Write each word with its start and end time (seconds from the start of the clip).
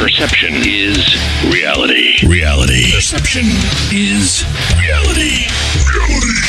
Perception 0.00 0.54
is 0.64 1.14
reality. 1.52 2.26
Reality. 2.26 2.90
Perception 2.90 3.44
is 3.92 4.42
reality. 4.78 5.44
Reality. 5.94 6.40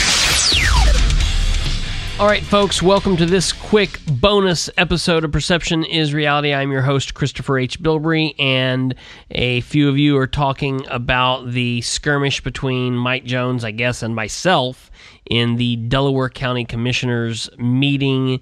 All 2.18 2.28
right, 2.28 2.42
folks, 2.44 2.82
welcome 2.82 3.18
to 3.18 3.26
this 3.26 3.52
quick 3.52 4.00
bonus 4.08 4.70
episode 4.78 5.26
of 5.26 5.34
Perception 5.34 5.84
is 5.84 6.14
Reality. 6.14 6.54
I'm 6.54 6.72
your 6.72 6.84
host, 6.84 7.14
Christopher 7.14 7.60
H. 7.60 7.78
Bilbrey, 7.82 8.36
and 8.40 8.96
a 9.32 9.60
few 9.62 9.90
of 9.90 9.98
you 9.98 10.18
are 10.18 10.28
talking 10.28 10.86
about 10.90 11.52
the 11.52 11.82
skirmish 11.82 12.42
between 12.42 12.96
Mike 12.96 13.26
Jones, 13.26 13.66
I 13.66 13.72
guess, 13.72 14.02
and 14.02 14.16
myself 14.16 14.90
in 15.30 15.58
the 15.58 15.76
Delaware 15.76 16.30
County 16.30 16.64
Commissioners 16.64 17.50
meeting 17.58 18.40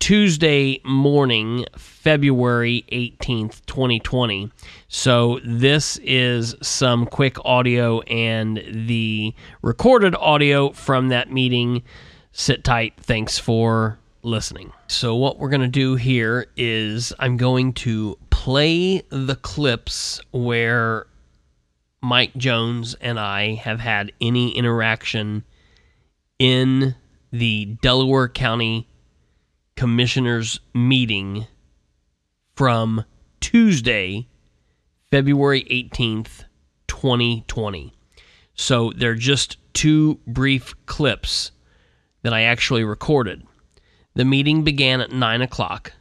Tuesday 0.00 0.80
morning, 0.82 1.66
February 1.76 2.84
18th, 2.90 3.64
2020. 3.66 4.50
So, 4.88 5.38
this 5.44 5.98
is 5.98 6.56
some 6.62 7.04
quick 7.04 7.36
audio 7.44 8.00
and 8.00 8.62
the 8.66 9.34
recorded 9.62 10.16
audio 10.16 10.72
from 10.72 11.10
that 11.10 11.30
meeting 11.30 11.82
sit 12.32 12.64
tight. 12.64 12.94
Thanks 12.96 13.38
for 13.38 13.98
listening. 14.22 14.72
So, 14.88 15.14
what 15.14 15.38
we're 15.38 15.50
going 15.50 15.60
to 15.60 15.68
do 15.68 15.96
here 15.96 16.46
is 16.56 17.12
I'm 17.18 17.36
going 17.36 17.74
to 17.74 18.18
play 18.30 19.02
the 19.10 19.36
clips 19.36 20.18
where 20.32 21.06
Mike 22.00 22.34
Jones 22.36 22.96
and 23.02 23.20
I 23.20 23.54
have 23.56 23.80
had 23.80 24.12
any 24.18 24.56
interaction 24.56 25.44
in 26.38 26.96
the 27.30 27.66
Delaware 27.82 28.28
County 28.28 28.88
Commissioners 29.80 30.60
meeting 30.74 31.46
from 32.54 33.02
Tuesday, 33.40 34.28
February 35.10 35.62
18th, 35.70 36.44
2020. 36.86 37.94
So, 38.52 38.92
they're 38.94 39.14
just 39.14 39.56
two 39.72 40.20
brief 40.26 40.74
clips 40.84 41.52
that 42.20 42.34
I 42.34 42.42
actually 42.42 42.84
recorded. 42.84 43.42
The 44.12 44.26
meeting 44.26 44.64
began 44.64 45.00
at 45.00 45.12
9 45.12 45.40
o'clock, 45.40 45.94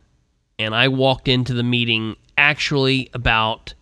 and 0.59 0.75
I 0.75 0.89
walked 0.89 1.29
into 1.29 1.53
the 1.53 1.63
meeting 1.63 2.17
actually 2.37 3.09
about 3.13 3.75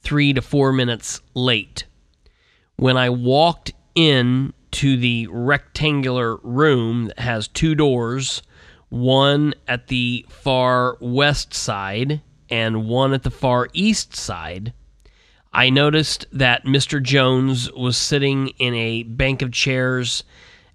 three 0.00 0.32
to 0.32 0.40
four 0.40 0.72
minutes 0.72 1.20
late. 1.34 1.84
When 2.76 2.96
I 2.96 3.10
walked 3.10 3.74
in 3.94 4.54
to 4.70 4.96
the 4.96 5.26
rectangular 5.30 6.36
room 6.36 7.08
that 7.08 7.18
has 7.18 7.46
two 7.46 7.74
doors, 7.74 8.42
one 8.94 9.52
at 9.66 9.88
the 9.88 10.24
far 10.28 10.96
west 11.00 11.52
side 11.52 12.20
and 12.48 12.86
one 12.86 13.12
at 13.12 13.24
the 13.24 13.30
far 13.30 13.68
east 13.72 14.14
side, 14.14 14.72
I 15.52 15.68
noticed 15.68 16.26
that 16.32 16.64
Mr. 16.64 17.02
Jones 17.02 17.72
was 17.72 17.96
sitting 17.96 18.48
in 18.58 18.72
a 18.74 19.02
bank 19.02 19.42
of 19.42 19.50
chairs 19.50 20.22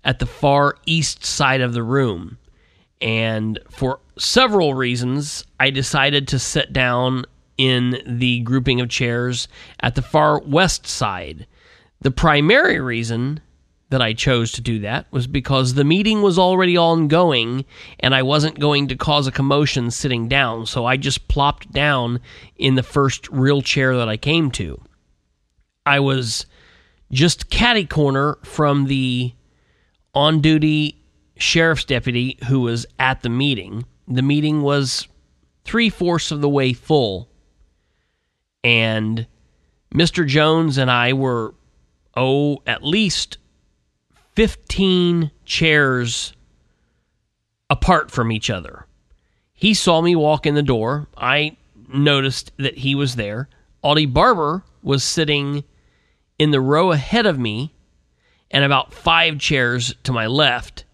at 0.03 0.19
the 0.19 0.25
far 0.25 0.75
east 0.85 1.23
side 1.23 1.61
of 1.61 1.73
the 1.73 1.81
room. 1.81 2.37
And 2.99 3.57
for 3.69 4.01
several 4.17 4.73
reasons, 4.73 5.45
I 5.57 5.69
decided 5.69 6.27
to 6.27 6.39
sit 6.39 6.73
down 6.73 7.23
in 7.57 8.01
the 8.05 8.41
grouping 8.41 8.81
of 8.81 8.89
chairs 8.89 9.47
at 9.79 9.95
the 9.95 10.01
far 10.01 10.41
west 10.41 10.85
side. 10.85 11.47
The 12.01 12.11
primary 12.11 12.81
reason 12.81 13.39
that 13.89 14.01
I 14.01 14.13
chose 14.13 14.51
to 14.53 14.61
do 14.61 14.79
that 14.79 15.11
was 15.11 15.25
because 15.25 15.73
the 15.73 15.83
meeting 15.83 16.21
was 16.21 16.37
already 16.37 16.77
ongoing 16.77 17.65
and 17.99 18.13
I 18.13 18.21
wasn't 18.21 18.59
going 18.59 18.87
to 18.89 18.95
cause 18.95 19.25
a 19.25 19.31
commotion 19.31 19.89
sitting 19.89 20.27
down. 20.27 20.67
So 20.67 20.85
I 20.85 20.95
just 20.95 21.27
plopped 21.27 21.71
down 21.71 22.19
in 22.55 22.75
the 22.75 22.83
first 22.83 23.27
real 23.29 23.61
chair 23.61 23.97
that 23.97 24.07
I 24.07 24.17
came 24.17 24.51
to. 24.51 24.79
I 25.85 25.99
was 25.99 26.45
just 27.11 27.49
catty 27.49 27.85
corner 27.85 28.37
from 28.43 28.85
the 28.85 29.33
on 30.13 30.41
duty 30.41 31.01
sheriff's 31.37 31.85
deputy 31.85 32.37
who 32.47 32.61
was 32.61 32.85
at 32.99 33.23
the 33.23 33.29
meeting. 33.29 33.85
The 34.07 34.21
meeting 34.21 34.61
was 34.61 35.07
three 35.65 35.89
fourths 35.89 36.31
of 36.31 36.41
the 36.41 36.49
way 36.49 36.73
full. 36.73 37.29
And 38.63 39.25
Mr. 39.93 40.27
Jones 40.27 40.77
and 40.77 40.91
I 40.91 41.13
were, 41.13 41.55
oh, 42.15 42.61
at 42.67 42.83
least 42.83 43.37
15 44.39 45.31
chairs 45.43 46.31
apart 47.69 48.09
from 48.09 48.31
each 48.31 48.49
other. 48.49 48.85
He 49.51 49.73
saw 49.73 49.99
me 49.99 50.15
walk 50.15 50.45
in 50.45 50.55
the 50.55 50.63
door. 50.63 51.09
I 51.17 51.57
noticed 51.89 52.53
that 52.55 52.77
he 52.77 52.95
was 52.95 53.17
there. 53.17 53.49
Audie 53.81 54.05
Barber 54.05 54.63
was 54.81 55.03
sitting 55.03 55.65
in 56.37 56.51
the 56.51 56.61
row 56.61 56.93
ahead 56.93 57.25
of 57.25 57.37
me 57.37 57.75
and 58.49 58.63
about 58.63 58.93
five 58.93 59.39
chairs 59.39 59.93
to 60.05 60.13
my 60.13 60.27
left. 60.27 60.85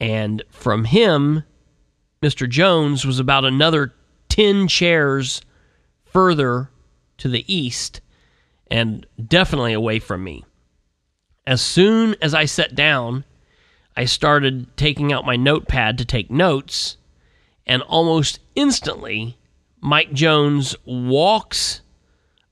And 0.00 0.42
from 0.50 0.86
him, 0.86 1.44
Mr. 2.20 2.48
Jones 2.48 3.06
was 3.06 3.20
about 3.20 3.44
another 3.44 3.94
10 4.28 4.66
chairs 4.66 5.40
further 6.04 6.68
to 7.18 7.28
the 7.28 7.44
east 7.46 8.00
and 8.66 9.06
definitely 9.24 9.72
away 9.72 10.00
from 10.00 10.24
me. 10.24 10.44
As 11.46 11.60
soon 11.60 12.14
as 12.22 12.34
I 12.34 12.44
sat 12.44 12.74
down, 12.74 13.24
I 13.96 14.04
started 14.04 14.76
taking 14.76 15.12
out 15.12 15.26
my 15.26 15.36
notepad 15.36 15.98
to 15.98 16.04
take 16.04 16.30
notes, 16.30 16.96
and 17.66 17.82
almost 17.82 18.38
instantly, 18.54 19.36
Mike 19.80 20.12
Jones 20.12 20.76
walks 20.84 21.80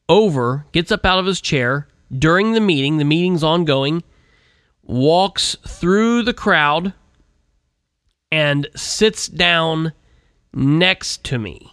over, 0.08 0.66
gets 0.72 0.90
up 0.90 1.06
out 1.06 1.18
of 1.18 1.26
his 1.26 1.40
chair 1.40 1.86
during 2.16 2.52
the 2.52 2.60
meeting. 2.60 2.98
The 2.98 3.04
meeting's 3.04 3.44
ongoing 3.44 4.02
walks 4.82 5.56
through 5.66 6.24
the 6.24 6.34
crowd 6.34 6.92
and 8.32 8.66
sits 8.74 9.28
down 9.28 9.92
next 10.52 11.22
to 11.24 11.38
me. 11.38 11.72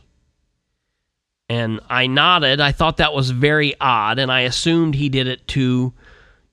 And 1.50 1.80
I 1.90 2.08
nodded. 2.08 2.62
I 2.62 2.72
thought 2.72 2.98
that 2.98 3.14
was 3.14 3.32
very 3.32 3.74
odd, 3.80 4.20
and 4.20 4.32
I 4.32 4.42
assumed 4.42 4.96
he 4.96 5.10
did 5.10 5.28
it 5.28 5.48
to, 5.50 5.94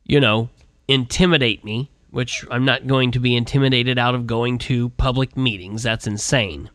you 0.05 0.21
know, 0.21 0.49
intimidate 0.89 1.65
me, 1.65 1.91
which 2.11 2.45
I'm 2.51 2.65
not 2.65 2.87
going 2.87 3.13
to 3.13 3.21
be 3.21 3.37
intimidated 3.37 3.99
out 3.99 4.15
of 4.15 4.27
going 4.27 4.59
to 4.59 4.91
public 4.91 5.37
meetings. 5.37 5.83
That's 5.83 6.07
insane. 6.07 6.71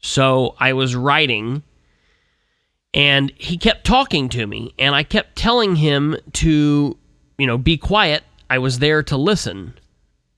So 0.00 0.54
I 0.58 0.72
was 0.72 0.94
writing, 0.94 1.62
and 2.94 3.32
he 3.36 3.58
kept 3.58 3.84
talking 3.84 4.28
to 4.30 4.46
me, 4.46 4.74
and 4.78 4.94
I 4.94 5.02
kept 5.02 5.36
telling 5.36 5.76
him 5.76 6.16
to, 6.34 6.96
you 7.38 7.46
know, 7.46 7.58
be 7.58 7.76
quiet 7.76 8.22
I 8.48 8.58
was 8.58 8.78
there 8.78 9.02
to 9.04 9.16
listen, 9.16 9.74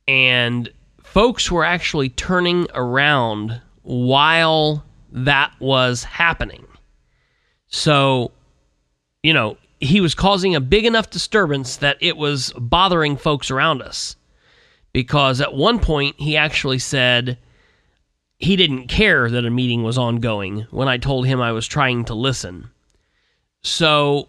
and 0.07 0.71
folks 1.03 1.51
were 1.51 1.65
actually 1.65 2.09
turning 2.09 2.67
around 2.75 3.61
while 3.83 4.85
that 5.13 5.53
was 5.61 6.05
happening. 6.05 6.67
So, 7.69 8.33
you 9.23 9.35
know, 9.35 9.59
he 9.81 10.01
was 10.01 10.15
causing 10.15 10.55
a 10.55 10.61
big 10.61 10.85
enough 10.85 11.11
disturbance 11.11 11.77
that 11.77 11.99
it 12.01 12.17
was 12.17 12.53
bothering 12.57 13.17
folks 13.17 13.51
around 13.51 13.83
us. 13.83 14.17
Because 14.93 15.41
at 15.41 15.55
one 15.55 15.79
point, 15.79 16.17
he 16.19 16.37
actually 16.37 16.79
said 16.79 17.39
he 18.39 18.57
didn't 18.57 18.89
care 18.89 19.29
that 19.31 19.45
a 19.45 19.51
meeting 19.51 19.83
was 19.83 19.99
ongoing 19.99 20.67
when 20.71 20.89
I 20.89 20.97
told 20.97 21.27
him 21.27 21.41
I 21.41 21.53
was 21.53 21.67
trying 21.67 22.05
to 22.07 22.15
listen. 22.15 22.71
So 23.63 24.29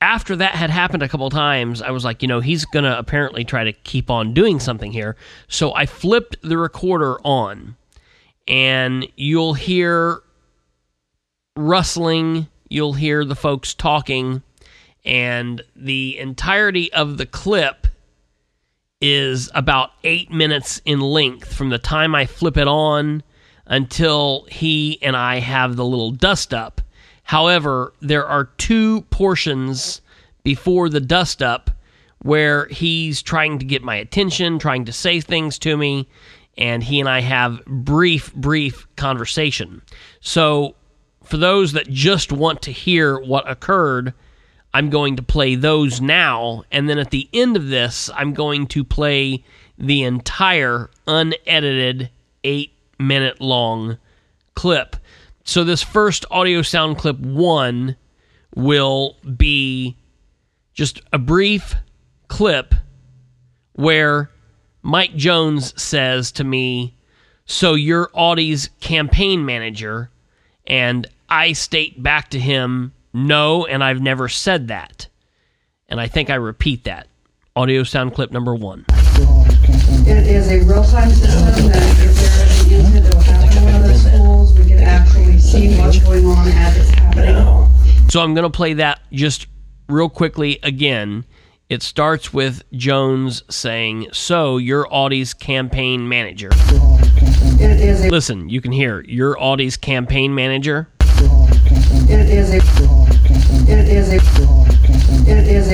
after 0.00 0.36
that 0.36 0.54
had 0.54 0.70
happened 0.70 1.02
a 1.02 1.08
couple 1.08 1.28
times, 1.30 1.82
I 1.82 1.90
was 1.90 2.04
like, 2.04 2.22
you 2.22 2.28
know, 2.28 2.40
he's 2.40 2.64
going 2.64 2.84
to 2.84 2.98
apparently 2.98 3.44
try 3.44 3.64
to 3.64 3.72
keep 3.72 4.10
on 4.10 4.34
doing 4.34 4.60
something 4.60 4.92
here. 4.92 5.16
So 5.48 5.74
I 5.74 5.86
flipped 5.86 6.36
the 6.42 6.58
recorder 6.58 7.18
on, 7.24 7.76
and 8.46 9.06
you'll 9.16 9.54
hear 9.54 10.20
rustling, 11.56 12.48
you'll 12.68 12.92
hear 12.94 13.24
the 13.24 13.36
folks 13.36 13.74
talking, 13.74 14.42
and 15.08 15.62
the 15.74 16.16
entirety 16.18 16.92
of 16.92 17.16
the 17.16 17.26
clip 17.26 17.88
is 19.00 19.50
about 19.54 19.90
eight 20.04 20.30
minutes 20.30 20.80
in 20.84 21.00
length 21.00 21.52
from 21.52 21.70
the 21.70 21.78
time 21.78 22.14
I 22.14 22.26
flip 22.26 22.56
it 22.56 22.68
on 22.68 23.24
until 23.66 24.46
he 24.50 24.98
and 25.02 25.16
I 25.16 25.40
have 25.40 25.74
the 25.76 25.84
little 25.84 26.10
dust 26.12 26.54
up 26.54 26.80
However, 27.28 27.92
there 28.00 28.26
are 28.26 28.46
two 28.56 29.02
portions 29.10 30.00
before 30.44 30.88
the 30.88 30.98
dust 30.98 31.42
up 31.42 31.70
where 32.22 32.64
he's 32.68 33.20
trying 33.20 33.58
to 33.58 33.66
get 33.66 33.82
my 33.82 33.96
attention, 33.96 34.58
trying 34.58 34.86
to 34.86 34.94
say 34.94 35.20
things 35.20 35.58
to 35.58 35.76
me, 35.76 36.08
and 36.56 36.82
he 36.82 37.00
and 37.00 37.08
I 37.08 37.20
have 37.20 37.62
brief, 37.66 38.34
brief 38.34 38.88
conversation. 38.96 39.82
So, 40.20 40.74
for 41.22 41.36
those 41.36 41.72
that 41.72 41.90
just 41.90 42.32
want 42.32 42.62
to 42.62 42.72
hear 42.72 43.20
what 43.20 43.48
occurred, 43.48 44.14
I'm 44.78 44.90
going 44.90 45.16
to 45.16 45.24
play 45.24 45.56
those 45.56 46.00
now, 46.00 46.62
and 46.70 46.88
then 46.88 47.00
at 47.00 47.10
the 47.10 47.28
end 47.32 47.56
of 47.56 47.66
this, 47.66 48.08
I'm 48.14 48.32
going 48.32 48.68
to 48.68 48.84
play 48.84 49.42
the 49.76 50.04
entire 50.04 50.88
unedited 51.04 52.10
eight 52.44 52.74
minute 52.96 53.40
long 53.40 53.98
clip 54.54 54.94
So 55.42 55.64
this 55.64 55.82
first 55.82 56.26
audio 56.30 56.62
sound 56.62 56.96
clip 56.96 57.18
one 57.18 57.96
will 58.54 59.16
be 59.36 59.96
just 60.74 61.00
a 61.12 61.18
brief 61.18 61.74
clip 62.28 62.72
where 63.72 64.30
Mike 64.82 65.16
Jones 65.16 65.74
says 65.82 66.30
to 66.32 66.44
me, 66.44 66.94
So 67.46 67.74
you're 67.74 68.10
Audie's 68.14 68.70
campaign 68.78 69.44
manager? 69.44 70.08
And 70.68 71.04
I 71.28 71.52
state 71.52 72.00
back 72.00 72.30
to 72.30 72.38
him, 72.38 72.92
No, 73.12 73.66
and 73.66 73.82
I've 73.82 74.00
never 74.00 74.28
said 74.28 74.68
that. 74.68 75.08
And 75.88 76.00
I 76.00 76.06
think 76.08 76.30
I 76.30 76.34
repeat 76.34 76.84
that. 76.84 77.08
Audio 77.56 77.82
sound 77.82 78.14
clip 78.14 78.30
number 78.30 78.54
one. 78.54 78.84
It 80.06 80.26
is 80.26 80.48
a 80.50 80.60
real-time 80.60 81.10
system 81.10 81.68
that 81.68 81.82
if 81.82 81.98
there 81.98 82.10
is 82.10 82.66
an 82.66 82.72
incident 82.72 83.04
that 83.04 83.14
will 83.14 83.22
happen 83.22 83.58
in 83.58 83.64
one 83.64 83.74
of 83.74 83.88
the 83.88 83.98
schools, 83.98 84.58
we 84.58 84.66
can 84.66 84.78
actually 84.78 85.38
see 85.38 85.76
what's 85.78 85.98
going 85.98 86.24
on 86.24 86.48
as 86.48 86.76
it's 86.76 86.90
happening. 86.90 87.68
So 88.10 88.20
I'm 88.20 88.34
going 88.34 88.50
to 88.50 88.56
play 88.56 88.74
that 88.74 89.00
just 89.12 89.46
real 89.88 90.08
quickly 90.08 90.58
again. 90.62 91.24
It 91.68 91.82
starts 91.82 92.32
with 92.32 92.62
Jones 92.72 93.42
saying, 93.50 94.08
So 94.12 94.56
you're 94.56 94.86
Audie's 94.90 95.34
campaign 95.34 96.08
manager. 96.08 96.50
It 97.60 97.80
is 97.80 98.04
a, 98.04 98.08
Listen, 98.08 98.48
you 98.48 98.60
can 98.60 98.72
hear, 98.72 99.04
you're 99.06 99.38
Audie's 99.38 99.76
campaign 99.76 100.34
manager. 100.34 100.88
it 101.10 102.30
is 102.30 102.54
a, 102.54 102.97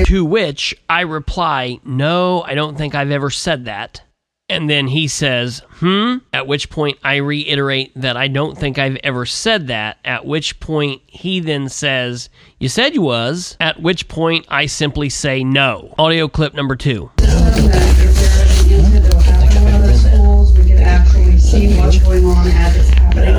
To 0.05 0.23
which 0.25 0.75
I 0.89 1.01
reply, 1.01 1.79
No, 1.83 2.41
I 2.43 2.53
don't 2.53 2.77
think 2.77 2.93
I've 2.95 3.11
ever 3.11 3.29
said 3.29 3.65
that. 3.65 4.01
And 4.47 4.69
then 4.69 4.87
he 4.87 5.07
says, 5.07 5.61
Hmm? 5.79 6.17
At 6.31 6.45
which 6.45 6.69
point 6.69 6.99
I 7.03 7.15
reiterate 7.15 7.91
that 7.95 8.15
I 8.15 8.27
don't 8.27 8.57
think 8.57 8.77
I've 8.77 8.97
ever 9.03 9.25
said 9.25 9.67
that. 9.67 9.97
At 10.05 10.25
which 10.25 10.59
point 10.59 11.01
he 11.07 11.39
then 11.39 11.67
says, 11.69 12.29
You 12.59 12.69
said 12.69 12.93
you 12.93 13.01
was. 13.01 13.57
At 13.59 13.81
which 13.81 14.07
point 14.07 14.45
I 14.49 14.67
simply 14.67 15.09
say 15.09 15.43
no. 15.43 15.93
Audio 15.97 16.27
clip 16.27 16.53
number 16.53 16.75
two. 16.75 17.09
system 17.17 17.65
that 17.71 17.81
if 17.89 17.97
there 17.97 18.09
is 18.09 18.65
an 18.65 18.71
incident 18.71 19.03
that 19.03 19.13
will 19.13 19.21
happen 19.21 19.57
in 19.57 19.63
one 19.63 19.81
of 19.81 19.87
the 19.87 19.97
schools, 19.97 20.57
we 20.57 20.65
can 20.65 20.77
actually 20.77 21.37
see 21.39 21.75
what's 21.79 21.97
going 21.99 22.25
on 22.25 22.47
as 22.47 22.75
it's 22.75 22.89
happening. 22.89 23.35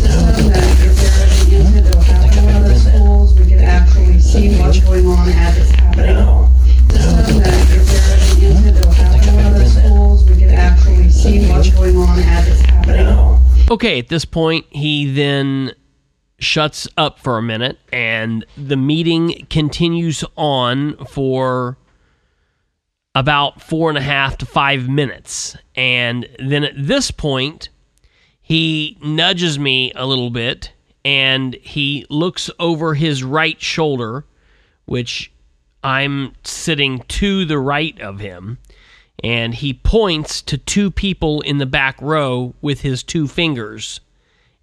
System 0.00 0.52
that 0.52 0.75
what's 4.76 4.88
going 4.88 5.06
on 5.06 5.28
as 5.28 5.58
it's 5.58 5.70
happening. 5.70 6.16
System 6.90 7.38
that 7.42 7.54
if 7.54 7.68
there 7.68 7.80
is 7.80 8.36
an 8.36 8.42
incident 8.42 8.74
that 8.74 8.84
will 8.84 8.92
happen 8.92 9.28
in 9.28 9.34
one 9.34 9.46
of 9.46 9.58
the 9.58 9.68
schools, 9.68 10.30
we 10.30 10.36
can 10.38 10.50
actually 10.50 11.10
see 11.10 11.48
what's 11.48 11.70
going 11.70 11.96
on 11.96 12.18
as 12.18 12.48
it's 12.48 12.60
happening. 12.62 13.40
Okay, 13.70 13.98
at 13.98 14.08
this 14.08 14.24
point, 14.24 14.66
he 14.70 15.10
then 15.10 15.72
shuts 16.38 16.86
up 16.98 17.18
for 17.18 17.38
a 17.38 17.42
minute 17.42 17.78
and 17.90 18.44
the 18.58 18.76
meeting 18.76 19.46
continues 19.48 20.22
on 20.36 20.94
for 21.06 21.78
about 23.14 23.62
four 23.62 23.88
and 23.88 23.96
a 23.96 24.02
half 24.02 24.36
to 24.38 24.46
five 24.46 24.88
minutes. 24.88 25.56
And 25.74 26.28
then 26.38 26.64
at 26.64 26.74
this 26.76 27.10
point, 27.10 27.70
he 28.42 28.98
nudges 29.02 29.58
me 29.58 29.92
a 29.94 30.06
little 30.06 30.28
bit 30.28 30.72
and 31.02 31.54
he 31.54 32.04
looks 32.10 32.50
over 32.58 32.92
his 32.92 33.24
right 33.24 33.60
shoulder, 33.60 34.26
which 34.86 35.30
I'm 35.84 36.34
sitting 36.42 37.00
to 37.08 37.44
the 37.44 37.58
right 37.58 38.00
of 38.00 38.18
him, 38.18 38.58
and 39.22 39.54
he 39.54 39.74
points 39.74 40.42
to 40.42 40.58
two 40.58 40.90
people 40.90 41.42
in 41.42 41.58
the 41.58 41.66
back 41.66 42.00
row 42.00 42.54
with 42.60 42.80
his 42.80 43.02
two 43.02 43.28
fingers. 43.28 44.00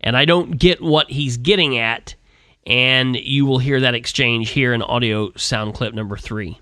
And 0.02 0.18
I 0.18 0.26
don't 0.26 0.58
get 0.58 0.82
what 0.82 1.10
he's 1.10 1.38
getting 1.38 1.78
at, 1.78 2.16
and 2.68 3.16
you 3.16 3.46
will 3.46 3.60
hear 3.60 3.80
that 3.80 3.96
exchange 3.96 4.50
here 4.50 4.74
in 4.74 4.82
audio 4.82 5.32
sound 5.36 5.76
clip 5.76 5.94
number 5.94 6.18
three. 6.18 6.60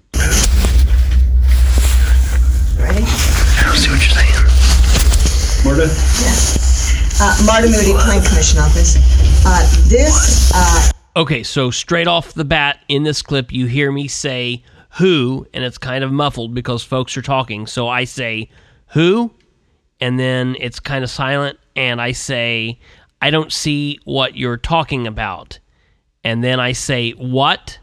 Ready? 2.77 3.03
I 3.03 3.63
don't 3.65 3.77
see 3.77 3.89
what 3.89 3.99
you're 3.99 4.13
saying. 4.13 4.31
Marta? 5.65 5.89
Uh, 7.23 7.43
Marta 7.45 7.67
Moody, 7.67 7.93
Plan 7.93 8.23
Commission 8.25 8.59
Office. 8.59 8.97
Uh, 9.45 9.61
this, 9.87 10.51
uh, 10.55 10.91
Okay, 11.13 11.43
so 11.43 11.71
straight 11.71 12.07
off 12.07 12.33
the 12.33 12.45
bat 12.45 12.79
in 12.87 13.03
this 13.03 13.21
clip, 13.21 13.51
you 13.51 13.65
hear 13.65 13.91
me 13.91 14.07
say 14.07 14.63
who, 14.91 15.45
and 15.53 15.61
it's 15.61 15.77
kind 15.77 16.05
of 16.05 16.11
muffled 16.11 16.53
because 16.53 16.83
folks 16.83 17.17
are 17.17 17.21
talking. 17.21 17.67
So 17.67 17.89
I 17.89 18.05
say 18.05 18.49
who, 18.87 19.31
and 19.99 20.17
then 20.17 20.55
it's 20.59 20.79
kind 20.79 21.03
of 21.03 21.09
silent, 21.09 21.59
and 21.75 22.01
I 22.01 22.13
say, 22.13 22.79
I 23.21 23.29
don't 23.29 23.51
see 23.51 23.99
what 24.05 24.37
you're 24.37 24.55
talking 24.55 25.05
about. 25.05 25.59
And 26.23 26.41
then 26.41 26.61
I 26.61 26.71
say, 26.71 27.11
what? 27.11 27.77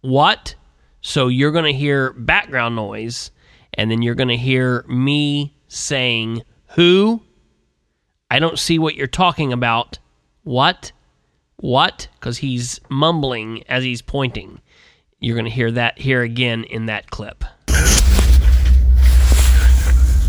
What? 0.00 0.56
So 1.00 1.28
you're 1.28 1.52
going 1.52 1.72
to 1.72 1.78
hear 1.78 2.12
background 2.12 2.74
noise, 2.74 3.30
and 3.74 3.88
then 3.88 4.02
you're 4.02 4.16
going 4.16 4.28
to 4.28 4.36
hear 4.36 4.84
me 4.88 5.56
saying, 5.68 6.42
who? 6.70 7.22
I 8.32 8.40
don't 8.40 8.58
see 8.58 8.80
what 8.80 8.96
you're 8.96 9.06
talking 9.06 9.52
about. 9.52 10.00
What? 10.42 10.90
What? 11.60 12.06
Because 12.14 12.38
he's 12.38 12.80
mumbling 12.88 13.64
as 13.68 13.82
he's 13.82 14.00
pointing. 14.00 14.60
You're 15.18 15.34
going 15.34 15.44
to 15.44 15.50
hear 15.50 15.72
that 15.72 15.98
here 15.98 16.22
again 16.22 16.62
in 16.62 16.86
that 16.86 17.10
clip. 17.10 17.44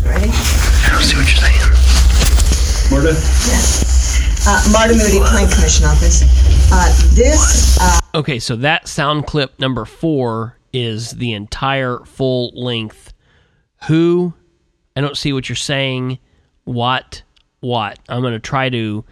ready? 0.04 0.28
I 0.28 0.88
don't 0.90 1.02
see 1.02 1.16
what 1.16 1.30
you're 1.30 1.38
saying. 1.38 1.60
Marta? 2.90 3.14
Uh, 4.42 4.70
Marta 4.72 4.94
Moody, 4.94 5.20
Plan 5.20 5.48
Commission 5.48 5.84
Office. 5.84 6.24
Uh, 6.72 6.88
this, 7.14 7.78
uh, 7.80 8.00
Okay, 8.16 8.40
so 8.40 8.56
that 8.56 8.88
sound 8.88 9.28
clip 9.28 9.56
number 9.60 9.84
four 9.84 10.58
is 10.72 11.12
the 11.12 11.32
entire 11.34 12.00
full 12.06 12.50
length. 12.60 13.12
Who? 13.86 14.34
I 14.96 15.00
don't 15.00 15.16
see 15.16 15.32
what 15.32 15.48
you're 15.48 15.54
saying. 15.54 16.18
What? 16.64 17.22
What? 17.60 18.00
I'm 18.08 18.20
going 18.20 18.32
to 18.32 18.40
try 18.40 18.68
to 18.70 19.04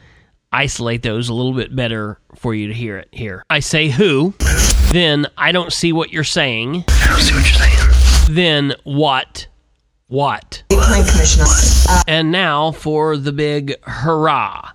isolate 0.53 1.03
those 1.03 1.29
a 1.29 1.35
little 1.35 1.53
bit 1.55 1.75
better 1.75 2.19
for 2.37 2.55
you 2.55 2.69
to 2.69 2.75
hear 2.75 2.99
it 2.99 3.09
here. 3.13 3.43
I 3.51 3.61
say 3.61 3.89
who, 3.89 4.35
then 4.93 5.27
I 5.37 5.53
don't 5.53 5.73
see 5.73 5.93
what 5.93 6.13
you're 6.13 6.25
saying, 6.25 6.85
I 6.89 7.07
don't 7.09 7.21
see 7.21 7.35
what 7.35 7.45
you're 7.51 7.69
saying. 7.69 8.35
then 8.35 8.75
what? 8.85 9.47
What? 10.09 10.63
Plan 10.71 11.07
Commission 11.07 11.43
Office. 11.43 11.87
Uh, 11.89 12.03
And 12.09 12.33
now 12.33 12.73
for 12.73 13.17
the 13.17 13.33
big 13.33 13.75
hurrah. 13.85 14.71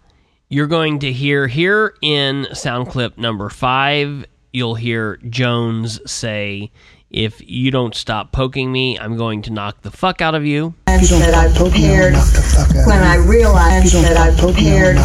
You're 0.50 0.68
going 0.68 1.00
to 1.00 1.12
hear 1.12 1.48
here 1.48 1.96
in 2.04 2.46
sound 2.54 2.90
clip 2.90 3.18
number 3.18 3.50
five, 3.50 4.26
you'll 4.52 4.76
hear 4.76 5.18
Jones 5.28 6.00
say, 6.12 6.72
If 7.14 7.48
you 7.48 7.70
don't 7.70 7.94
stop 7.94 8.32
poking 8.32 8.72
me, 8.72 8.98
I'm 8.98 9.18
going 9.18 9.44
to 9.44 9.52
knock 9.52 9.84
the 9.84 9.92
fuck 9.92 10.20
out 10.20 10.34
of 10.34 10.48
you. 10.48 10.74
that 10.88 11.36
I 11.36 11.56
prepared 11.56 12.16
when 12.88 13.04
I 13.04 13.18
realized 13.18 13.94
that 13.94 14.18
I 14.18 14.36
prepared 14.36 14.98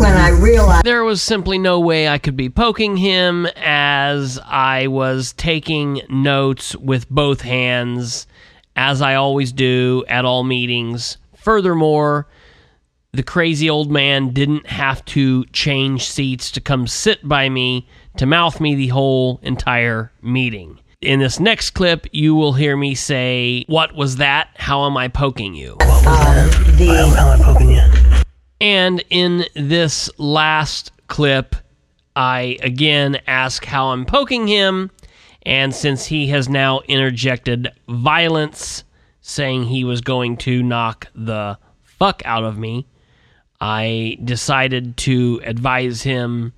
when 0.00 0.16
I 0.16 0.30
realized 0.30 0.86
There 0.86 1.04
was 1.04 1.20
simply 1.20 1.58
no 1.58 1.78
way 1.78 2.08
I 2.08 2.16
could 2.16 2.34
be 2.34 2.48
poking 2.48 2.96
him 2.96 3.46
as 3.56 4.38
I 4.46 4.86
was 4.86 5.34
taking 5.34 6.00
notes 6.08 6.74
with 6.76 7.10
both 7.10 7.42
hands, 7.42 8.26
as 8.74 9.02
I 9.02 9.14
always 9.14 9.52
do 9.52 10.02
at 10.08 10.24
all 10.24 10.44
meetings. 10.44 11.18
Furthermore, 11.36 12.26
the 13.12 13.22
crazy 13.22 13.68
old 13.68 13.92
man 13.92 14.30
didn't 14.30 14.66
have 14.66 15.04
to 15.06 15.44
change 15.46 16.06
seats 16.08 16.50
to 16.52 16.62
come 16.62 16.86
sit 16.86 17.28
by 17.28 17.50
me 17.50 17.86
to 18.16 18.24
mouth 18.24 18.60
me 18.60 18.74
the 18.74 18.88
whole 18.88 19.40
entire 19.42 20.10
meeting. 20.22 20.78
In 21.04 21.20
this 21.20 21.38
next 21.38 21.70
clip, 21.72 22.06
you 22.12 22.34
will 22.34 22.54
hear 22.54 22.78
me 22.78 22.94
say, 22.94 23.64
What 23.66 23.94
was 23.94 24.16
that? 24.16 24.48
How 24.54 24.86
am 24.86 24.96
I 24.96 25.08
poking 25.08 25.54
you? 25.54 25.76
the 25.78 27.14
How 27.14 27.30
am 27.30 27.40
I 27.42 27.44
poking 27.44 27.72
you? 27.72 27.82
And 28.58 29.04
in 29.10 29.44
this 29.54 30.08
last 30.16 30.92
clip, 31.08 31.56
I 32.16 32.56
again 32.62 33.18
ask 33.26 33.66
how 33.66 33.88
I'm 33.88 34.06
poking 34.06 34.48
him. 34.48 34.90
And 35.44 35.74
since 35.74 36.06
he 36.06 36.28
has 36.28 36.48
now 36.48 36.80
interjected 36.88 37.70
violence, 37.86 38.82
saying 39.20 39.64
he 39.64 39.84
was 39.84 40.00
going 40.00 40.38
to 40.38 40.62
knock 40.62 41.08
the 41.14 41.58
fuck 41.82 42.22
out 42.24 42.44
of 42.44 42.56
me, 42.56 42.86
I 43.60 44.16
decided 44.24 44.96
to 44.98 45.42
advise 45.44 46.00
him 46.00 46.54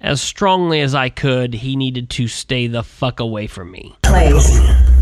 as 0.00 0.20
strongly 0.20 0.80
as 0.80 0.94
I 0.94 1.08
could 1.08 1.54
he 1.54 1.76
needed 1.76 2.10
to 2.10 2.26
stay 2.26 2.66
the 2.66 2.82
fuck 2.82 3.20
away 3.20 3.46
from 3.46 3.70
me. 3.70 3.94
place 4.02 4.58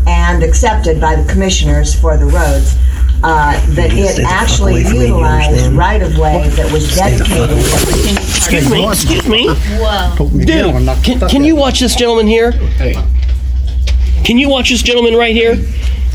and 0.07 0.43
accepted 0.43 0.99
by 0.99 1.15
the 1.15 1.31
commissioners 1.31 1.99
for 1.99 2.17
the 2.17 2.25
roads. 2.25 2.75
Uh, 3.21 3.59
that 3.75 3.91
it 3.91 4.17
actually 4.21 4.81
utilized 4.81 5.73
right 5.73 6.01
of 6.01 6.17
way 6.17 6.47
that 6.49 6.71
was 6.71 6.95
dedicated. 6.95 7.57
Excuse 8.17 8.71
me, 8.71 8.87
excuse 8.87 9.27
me. 9.27 9.53
Poke 10.15 10.31
me 10.31 10.43
again, 10.43 10.65
I'm 10.65 10.71
gonna 10.71 10.85
knock 10.85 10.97
the 10.99 11.03
Can, 11.03 11.29
can 11.29 11.43
you 11.43 11.55
watch 11.55 11.81
this 11.81 11.95
gentleman 11.97 12.27
here? 12.27 12.53
Can 14.23 14.37
you 14.37 14.47
watch 14.47 14.69
this 14.69 14.81
gentleman 14.81 15.15
right 15.15 15.35
here? 15.35 15.55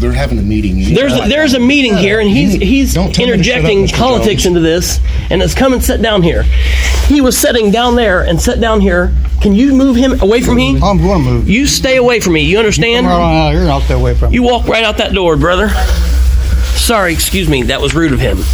They're 0.00 0.12
having 0.12 0.38
a 0.38 0.42
meeting. 0.42 0.76
You 0.76 0.94
There's 0.94 1.16
know, 1.16 1.28
there's 1.28 1.54
a 1.54 1.60
meeting 1.60 1.96
here, 1.96 2.20
and 2.20 2.28
he's 2.28 2.54
he's 2.54 2.94
Don't 2.94 3.14
tell 3.14 3.26
me 3.26 3.36
to 3.36 3.42
shut 3.42 3.58
up, 3.58 3.64
interjecting 3.64 3.88
politics 3.88 4.42
Jones. 4.42 4.46
into 4.46 4.60
this, 4.60 5.00
and 5.30 5.40
it's 5.40 5.54
come 5.54 5.72
and 5.72 5.82
sit 5.82 6.02
down 6.02 6.22
here. 6.22 6.42
He 7.06 7.20
was 7.20 7.38
sitting 7.38 7.70
down 7.70 7.94
there 7.94 8.22
and 8.22 8.40
sat 8.40 8.60
down 8.60 8.80
here. 8.80 9.12
Can 9.40 9.54
you 9.54 9.74
move 9.74 9.96
him 9.96 10.20
away 10.20 10.40
from 10.40 10.56
me? 10.56 10.80
I'm 10.82 10.98
going 10.98 11.22
to 11.22 11.30
move. 11.30 11.48
You 11.48 11.66
stay 11.66 11.96
away 11.96 12.18
from 12.20 12.32
me. 12.32 12.42
You 12.42 12.58
understand? 12.58 13.06
Come 13.06 13.18
right 13.20 13.24
on 13.24 13.46
out 13.46 13.50
here 13.52 13.60
and 13.60 13.70
I'll 13.70 13.82
stay 13.82 13.94
away 13.94 14.14
from 14.14 14.32
you. 14.32 14.42
You 14.42 14.48
walk 14.48 14.66
right 14.66 14.82
out 14.82 14.96
that 14.98 15.12
door, 15.12 15.36
brother. 15.36 15.68
Sorry, 16.76 17.12
excuse 17.12 17.48
me. 17.48 17.62
That 17.64 17.80
was 17.80 17.94
rude 17.94 18.12
of 18.12 18.20
him. 18.20 18.38
So 18.38 18.44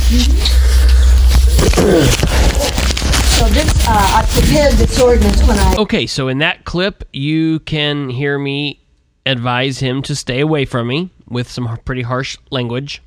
this, 3.49 3.87
uh, 3.87 3.89
I 3.89 4.27
prepared 4.33 4.75
this 4.75 5.01
ordinance 5.01 5.43
when 5.47 5.59
I 5.59 5.77
Okay, 5.79 6.07
so 6.07 6.29
in 6.29 6.39
that 6.39 6.65
clip, 6.65 7.05
you 7.13 7.61
can 7.61 8.11
hear 8.11 8.39
me 8.39 8.81
advise 9.25 9.79
him 9.79 10.03
to 10.03 10.17
stay 10.17 10.41
away 10.41 10.65
from 10.65 10.89
me 10.89 11.11
with 11.31 11.51
some 11.51 11.79
pretty 11.85 12.03
harsh 12.03 12.37
language. 12.51 13.03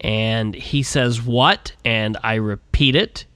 And 0.00 0.54
he 0.54 0.82
says, 0.82 1.22
What? 1.22 1.72
And 1.84 2.16
I 2.22 2.34
repeat 2.36 2.96
it. 2.96 3.26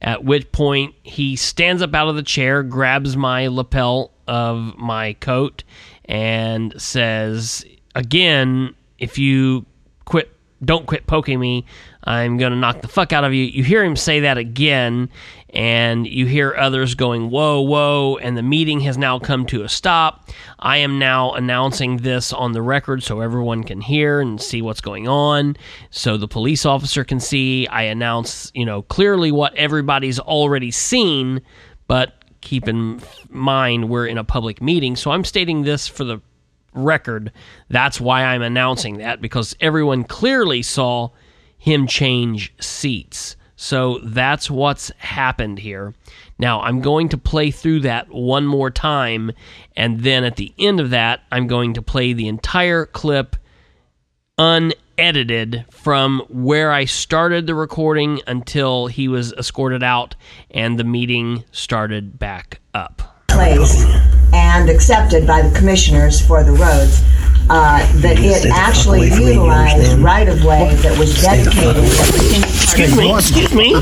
At 0.00 0.24
which 0.24 0.50
point 0.50 0.94
he 1.02 1.36
stands 1.36 1.80
up 1.82 1.94
out 1.94 2.08
of 2.08 2.16
the 2.16 2.22
chair, 2.22 2.62
grabs 2.62 3.16
my 3.16 3.46
lapel 3.46 4.10
of 4.26 4.76
my 4.76 5.12
coat, 5.14 5.62
and 6.06 6.80
says, 6.80 7.64
Again, 7.94 8.74
if 8.98 9.18
you 9.18 9.66
quit, 10.04 10.30
don't 10.64 10.86
quit 10.86 11.06
poking 11.06 11.38
me, 11.38 11.66
I'm 12.04 12.36
going 12.36 12.52
to 12.52 12.58
knock 12.58 12.82
the 12.82 12.88
fuck 12.88 13.12
out 13.12 13.24
of 13.24 13.32
you. 13.32 13.44
You 13.44 13.62
hear 13.62 13.84
him 13.84 13.96
say 13.96 14.20
that 14.20 14.38
again, 14.38 15.08
and 15.52 16.06
you 16.06 16.24
hear 16.26 16.54
others 16.56 16.94
going, 16.94 17.30
Whoa, 17.30 17.60
whoa, 17.60 18.16
and 18.22 18.36
the 18.36 18.42
meeting 18.42 18.80
has 18.80 18.96
now 18.96 19.18
come 19.18 19.44
to 19.46 19.62
a 19.62 19.68
stop. 19.68 20.30
I 20.58 20.78
am 20.78 20.98
now 20.98 21.32
announcing 21.32 21.98
this 21.98 22.32
on 22.32 22.52
the 22.52 22.62
record 22.62 23.02
so 23.02 23.20
everyone 23.20 23.62
can 23.64 23.80
hear 23.80 24.20
and 24.20 24.40
see 24.40 24.62
what's 24.62 24.80
going 24.80 25.08
on, 25.08 25.56
so 25.90 26.16
the 26.16 26.28
police 26.28 26.64
officer 26.64 27.04
can 27.04 27.20
see. 27.20 27.66
I 27.66 27.82
announce, 27.82 28.50
you 28.54 28.64
know, 28.64 28.82
clearly 28.82 29.30
what 29.30 29.54
everybody's 29.54 30.18
already 30.18 30.70
seen, 30.70 31.42
but 31.86 32.24
keep 32.40 32.66
in 32.66 33.00
mind 33.28 33.88
we're 33.88 34.06
in 34.06 34.18
a 34.18 34.24
public 34.24 34.62
meeting, 34.62 34.96
so 34.96 35.10
I'm 35.10 35.24
stating 35.24 35.62
this 35.62 35.86
for 35.86 36.04
the 36.04 36.20
record. 36.72 37.30
That's 37.68 38.00
why 38.00 38.24
I'm 38.24 38.42
announcing 38.42 38.98
that 38.98 39.20
because 39.20 39.54
everyone 39.60 40.04
clearly 40.04 40.62
saw 40.62 41.10
him 41.58 41.86
change 41.86 42.54
seats. 42.60 43.36
So 43.62 44.00
that's 44.02 44.50
what's 44.50 44.90
happened 44.98 45.60
here. 45.60 45.94
Now, 46.36 46.62
I'm 46.62 46.80
going 46.80 47.10
to 47.10 47.16
play 47.16 47.52
through 47.52 47.80
that 47.80 48.08
one 48.08 48.44
more 48.44 48.72
time, 48.72 49.30
and 49.76 50.00
then 50.00 50.24
at 50.24 50.34
the 50.34 50.52
end 50.58 50.80
of 50.80 50.90
that, 50.90 51.20
I'm 51.30 51.46
going 51.46 51.74
to 51.74 51.82
play 51.82 52.12
the 52.12 52.26
entire 52.26 52.86
clip 52.86 53.36
unedited 54.36 55.64
from 55.70 56.24
where 56.28 56.72
I 56.72 56.86
started 56.86 57.46
the 57.46 57.54
recording 57.54 58.20
until 58.26 58.88
he 58.88 59.06
was 59.06 59.32
escorted 59.34 59.84
out 59.84 60.16
and 60.50 60.76
the 60.76 60.84
meeting 60.84 61.44
started 61.52 62.18
back 62.18 62.58
up. 62.74 63.24
place 63.28 63.86
and 64.32 64.68
accepted 64.68 65.26
by 65.26 65.42
the 65.42 65.56
commissioners 65.56 66.20
for 66.24 66.42
the 66.42 66.52
roads, 66.52 67.02
uh, 67.50 67.80
that 68.00 68.16
it 68.18 68.46
actually 68.50 69.08
utilized 69.08 69.98
right-of-way 69.98 70.74
that 70.76 70.98
was 70.98 71.20
dedicated. 71.20 71.84
Excuse 72.62 72.96
me, 72.96 73.14
excuse 73.14 73.54
me. 73.54 73.74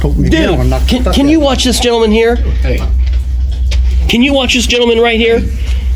Poke 0.00 0.16
me 0.16 0.28
down 0.28 0.60
and 0.60 0.70
knock 0.70 0.86
Dude, 0.86 1.04
can, 1.04 1.12
can 1.12 1.28
you 1.28 1.40
watch 1.40 1.64
this 1.64 1.80
gentleman 1.80 2.12
here? 2.12 2.36
Hey, 2.36 2.78
Can 4.10 4.22
you 4.22 4.34
watch 4.34 4.54
this 4.54 4.66
gentleman 4.66 4.98
right 4.98 5.20
here? 5.20 5.40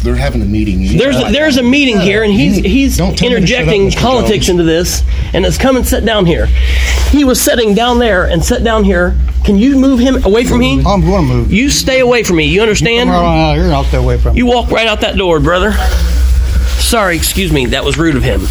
they're 0.05 0.15
having 0.15 0.41
a 0.41 0.45
meeting. 0.45 0.81
You 0.81 0.99
There's 0.99 1.19
know, 1.19 1.33
there's 1.33 1.57
a 1.57 1.63
meeting 1.65 1.99
here, 1.99 2.23
and 2.23 2.33
he's 2.33 2.59
he's 2.59 2.97
Don't 2.97 3.19
tell 3.19 3.31
me 3.31 3.41
to 3.41 3.47
shut 3.47 3.63
up, 3.63 3.69
interjecting 3.69 3.91
politics 3.91 4.47
Jones. 4.47 4.61
into 4.61 4.63
this, 4.63 5.03
and 5.33 5.45
it's 5.45 5.59
come 5.59 5.77
and 5.77 5.85
sit 5.85 6.05
down 6.05 6.27
here. 6.27 6.47
He 7.11 7.25
was 7.25 7.41
sitting 7.41 7.75
down 7.75 7.99
there 7.99 8.27
and 8.27 8.45
sat 8.45 8.63
down 8.63 8.85
here. 8.85 9.19
Can 9.45 9.57
you 9.57 9.77
move 9.77 9.99
him 9.99 10.25
away 10.25 10.45
from 10.45 10.61
me? 10.61 10.79
I'm 10.85 11.01
going 11.01 11.27
to 11.27 11.35
move. 11.35 11.53
You 11.53 11.71
stay 11.71 12.01
away 12.01 12.23
from 12.23 12.37
me. 12.37 12.45
You 12.45 12.63
understand? 12.63 13.11
right 13.11 13.17
on 13.17 13.39
out 13.39 13.57
here 13.57 13.73
I'll 13.73 13.83
stay 13.83 13.99
away 13.99 14.17
from 14.19 14.37
you. 14.37 14.47
You 14.47 14.53
walk 14.53 14.71
right 14.71 14.87
out 14.87 15.01
that 15.01 15.17
door, 15.17 15.41
brother. 15.41 15.73
Sorry, 16.79 17.17
excuse 17.17 17.51
me. 17.51 17.67
That 17.67 17.83
was 17.85 17.99
rude 17.99 18.15
of 18.15 18.23
him. 18.23 18.43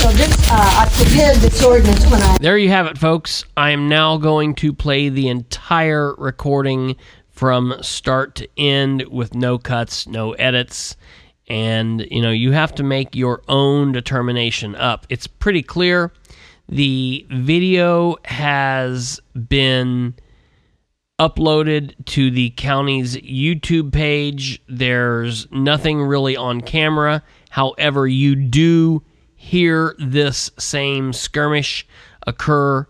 So 0.00 0.10
this, 0.12 0.50
uh, 0.50 0.54
I 0.54 0.88
prepared 0.94 1.36
this 1.40 1.62
ordinance 1.62 2.10
when 2.10 2.22
I 2.22 2.38
There 2.40 2.56
you 2.56 2.70
have 2.70 2.86
it, 2.86 2.96
folks. 2.96 3.44
I 3.54 3.72
am 3.72 3.86
now 3.86 4.16
going 4.16 4.54
to 4.54 4.72
play 4.72 5.10
the 5.10 5.28
entire 5.28 6.14
recording 6.14 6.96
from 7.28 7.74
start 7.82 8.34
to 8.36 8.48
end 8.56 9.02
with 9.10 9.34
no 9.34 9.58
cuts, 9.58 10.06
no 10.06 10.32
edits. 10.32 10.96
And, 11.48 12.00
you 12.10 12.22
know, 12.22 12.30
you 12.30 12.52
have 12.52 12.74
to 12.76 12.82
make 12.82 13.14
your 13.14 13.42
own 13.46 13.92
determination 13.92 14.74
up. 14.74 15.06
It's 15.10 15.26
pretty 15.26 15.62
clear. 15.62 16.14
The 16.66 17.26
video 17.28 18.16
has 18.24 19.20
been 19.50 20.14
uploaded 21.18 22.06
to 22.06 22.30
the 22.30 22.54
county's 22.56 23.18
YouTube 23.18 23.92
page. 23.92 24.62
There's 24.66 25.46
nothing 25.52 26.00
really 26.00 26.38
on 26.38 26.62
camera. 26.62 27.22
However, 27.50 28.08
you 28.08 28.34
do 28.34 29.02
hear 29.42 29.96
this 29.98 30.50
same 30.58 31.14
skirmish 31.14 31.86
occur 32.26 32.86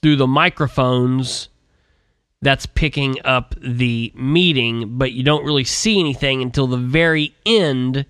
through 0.00 0.16
the 0.16 0.26
microphones 0.26 1.50
that's 2.40 2.64
picking 2.64 3.16
up 3.26 3.54
the 3.60 4.10
meeting, 4.16 4.96
but 4.96 5.12
you 5.12 5.22
don't 5.22 5.44
really 5.44 5.64
see 5.64 6.00
anything 6.00 6.40
until 6.40 6.66
the 6.66 6.78
very 6.78 7.34
end. 7.44 8.06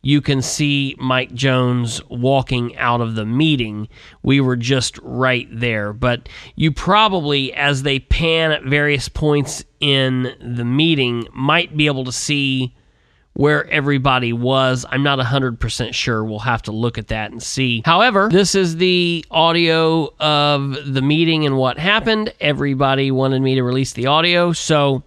You 0.00 0.20
can 0.20 0.42
see 0.42 0.94
Mike 1.00 1.34
Jones 1.34 2.00
walking 2.08 2.76
out 2.76 3.00
of 3.00 3.16
the 3.16 3.26
meeting. 3.26 3.88
We 4.22 4.40
were 4.40 4.56
just 4.56 4.96
right 5.02 5.48
there. 5.50 5.92
But 5.92 6.28
you 6.54 6.70
probably, 6.70 7.52
as 7.52 7.82
they 7.82 7.98
pan 7.98 8.52
at 8.52 8.62
various 8.62 9.08
points 9.08 9.64
in 9.80 10.36
the 10.40 10.64
meeting, 10.64 11.26
might 11.32 11.76
be 11.76 11.86
able 11.86 12.04
to 12.04 12.12
see 12.12 12.76
where 13.34 13.68
everybody 13.70 14.32
was. 14.32 14.84
I'm 14.88 15.02
not 15.02 15.18
100% 15.18 15.94
sure. 15.94 16.24
We'll 16.24 16.40
have 16.40 16.62
to 16.62 16.72
look 16.72 16.98
at 16.98 17.08
that 17.08 17.30
and 17.30 17.42
see. 17.42 17.82
However, 17.84 18.28
this 18.30 18.54
is 18.54 18.76
the 18.76 19.24
audio 19.30 20.12
of 20.18 20.92
the 20.92 21.02
meeting 21.02 21.46
and 21.46 21.56
what 21.56 21.78
happened. 21.78 22.34
Everybody 22.40 23.10
wanted 23.10 23.40
me 23.42 23.54
to 23.54 23.62
release 23.62 23.92
the 23.92 24.06
audio, 24.06 24.52
so 24.52 25.04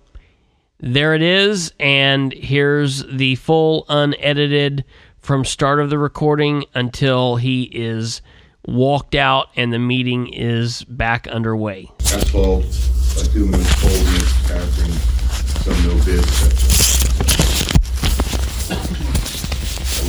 there 0.80 1.14
it 1.14 1.22
is. 1.22 1.74
And 1.80 2.34
here's 2.34 3.06
the 3.06 3.36
full 3.36 3.86
unedited 3.90 4.86
from 5.20 5.46
start 5.46 5.80
of 5.80 5.90
the 5.90 5.98
recording 5.98 6.66
until 6.74 7.36
he 7.38 7.64
is 7.64 8.22
walked 8.66 9.16
out 9.16 9.50
and 9.56 9.72
the 9.74 9.80
meeting 9.80 10.28
is 10.34 10.84
back 10.86 11.28
underway. 11.28 11.92
asphalt, 12.00 12.64
bituminous 13.16 13.82
pavement, 13.82 14.26
passing, 14.48 14.92
some 15.64 15.88
no 15.88 16.06
bids. 16.06 16.93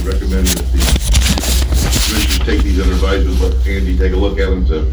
Recommend 0.05 0.47
that 0.49 0.67
the 0.71 0.79
commissioners 2.07 2.39
take 2.41 2.63
these 2.63 2.79
under 2.79 2.93
advisement, 2.93 3.41
let 3.41 3.67
Andy 3.67 3.97
take 3.97 4.13
a 4.13 4.17
look 4.17 4.39
at 4.39 4.51
them 4.51 4.67
to 4.67 4.85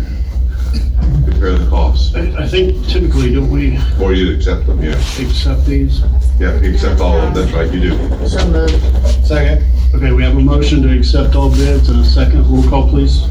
compare 1.29 1.57
the 1.57 1.69
costs, 1.69 2.15
I, 2.15 2.43
I 2.43 2.47
think 2.47 2.87
typically, 2.87 3.33
don't 3.33 3.49
we 3.49 3.77
or 3.99 4.13
you 4.13 4.35
accept 4.35 4.67
them, 4.67 4.81
yeah. 4.81 4.91
accept 4.91 5.65
these? 5.65 6.01
Yeah, 6.39 6.59
you 6.61 6.73
accept 6.73 7.01
all 7.01 7.19
of 7.19 7.33
them, 7.33 7.45
that's 7.45 7.51
right, 7.51 7.71
you 7.73 7.91
do. 7.91 8.27
so 8.27 8.47
moved. 8.47 8.79
Second. 9.25 9.65
Okay, 9.93 10.13
we 10.13 10.23
have 10.23 10.37
a 10.37 10.39
motion 10.39 10.81
to 10.83 10.97
accept 10.97 11.35
all 11.35 11.49
bids 11.49 11.89
and 11.89 11.99
a 11.99 12.05
second. 12.05 12.49
Roll 12.49 12.63
call, 12.69 12.87
please. 12.87 13.27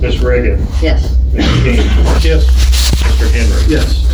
Ms. 0.00 0.20
Riggin. 0.20 0.60
Yes, 0.80 1.16
Mr. 1.32 1.64
King. 1.64 1.76
Yes. 2.22 2.46
Mr. 3.02 3.30
Henry. 3.32 3.72
Yes. 3.72 4.04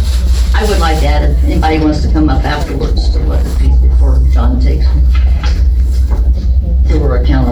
I 0.54 0.64
would 0.64 0.78
like 0.78 1.00
to 1.00 1.06
add, 1.06 1.30
if 1.30 1.44
anybody 1.44 1.78
wants 1.80 2.02
to 2.02 2.12
come 2.12 2.28
up 2.30 2.44
afterwards 2.44 3.10
to 3.10 3.18
look 3.20 3.44
at 3.44 3.58
these 3.58 3.76
before 3.78 4.18
John 4.32 4.58
takes 4.60 4.86
them. 4.86 5.19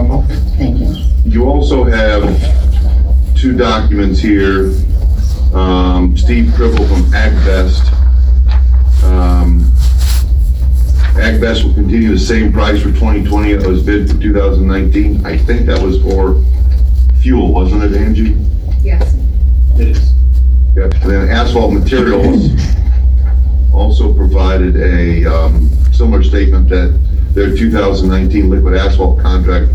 Who. 0.09 0.35
Thank 0.57 0.79
you. 0.79 0.95
You 1.25 1.49
also 1.49 1.83
have 1.83 2.23
two 3.35 3.55
documents 3.55 4.19
here. 4.19 4.73
Um, 5.53 6.17
Steve 6.17 6.53
Cribble 6.55 6.85
from 6.87 7.03
AgBest. 7.11 7.93
Um, 9.03 9.61
AgBest 11.15 11.63
will 11.63 11.73
continue 11.73 12.11
the 12.11 12.19
same 12.19 12.51
price 12.51 12.81
for 12.81 12.89
2020 12.89 13.53
that 13.53 13.67
was 13.67 13.83
bid 13.83 14.09
for 14.09 14.17
2019. 14.19 15.25
I 15.25 15.37
think 15.37 15.65
that 15.67 15.81
was 15.81 16.01
for 16.01 16.43
fuel, 17.21 17.53
wasn't 17.53 17.83
it, 17.83 17.93
Angie? 17.93 18.37
Yes. 18.81 19.15
It 19.77 19.89
is. 19.89 20.13
Yep. 20.75 20.93
And 20.93 21.11
then 21.11 21.29
Asphalt 21.29 21.73
Materials 21.73 22.49
also 23.73 24.13
provided 24.13 24.75
a 24.77 25.25
um, 25.25 25.69
similar 25.91 26.23
statement 26.23 26.69
that 26.69 26.97
their 27.33 27.55
2019 27.55 28.49
liquid 28.49 28.75
asphalt 28.75 29.19
contract 29.19 29.71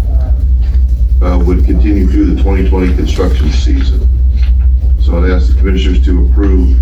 uh, 1.25 1.39
would 1.39 1.65
continue 1.65 2.07
through 2.07 2.27
the 2.27 2.37
2020 2.43 2.95
construction 2.97 3.51
season. 3.51 4.09
So 5.01 5.17
I'd 5.19 5.31
ask 5.31 5.49
the 5.49 5.55
commissioners 5.59 6.05
to 6.05 6.27
approve 6.27 6.79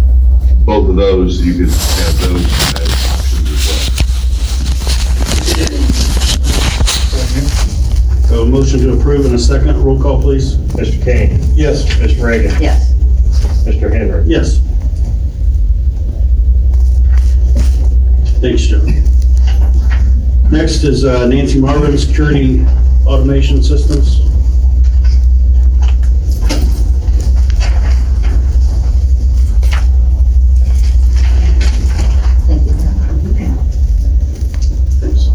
both 0.65 0.89
of 0.89 0.97
those. 0.97 1.41
You 1.45 1.55
could 1.65 1.71
have 1.75 2.21
those 2.21 2.45
as 2.45 2.91
options 3.07 3.51
as 3.51 3.69
well. 3.69 3.89
We 8.31 8.39
have 8.39 8.47
a 8.49 8.51
motion 8.51 8.81
to 8.81 8.99
approve 8.99 9.27
in 9.27 9.35
a 9.35 9.39
second. 9.39 9.77
Roll 9.85 10.01
call, 10.01 10.21
please. 10.21 10.57
Mr. 10.57 11.03
King, 11.05 11.39
Yes. 11.55 11.85
Ms. 12.01 12.17
Riggin, 12.19 12.61
Yes. 12.61 12.93
Mr. 13.65 13.93
Henry. 13.93 14.25
Yes. 14.27 14.59
Thanks, 18.41 18.63
Joe. 18.63 18.81
Next 20.51 20.83
is 20.83 21.05
uh, 21.05 21.27
Nancy 21.29 21.61
Marvin, 21.61 21.97
Security 21.97 22.65
Automation 23.07 23.63
Systems. 23.63 24.21
Thank 32.47 32.67
you. 32.67 32.73
Thanks. 35.01 35.29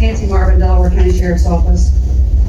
Nancy 0.00 0.26
Marvin, 0.26 0.58
Delaware 0.60 0.90
County 0.90 1.09
Sheriff's 1.20 1.44
Office. 1.44 1.92